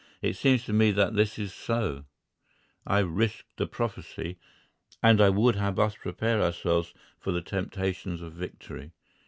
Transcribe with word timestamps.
It 0.23 0.35
seems 0.35 0.63
to 0.65 0.73
me 0.73 0.89
that 0.93 1.13
this 1.13 1.37
is 1.37 1.53
so—I 1.53 2.97
risk 3.01 3.45
the 3.57 3.67
prophecy, 3.67 4.39
and 5.03 5.21
I 5.21 5.29
would 5.29 5.57
have 5.57 5.77
us 5.77 5.95
prepare 5.95 6.41
ourselves 6.41 6.95
for 7.19 7.31
the 7.31 7.39
temptations 7.43 8.19
of 8.19 8.33
victory. 8.33 8.93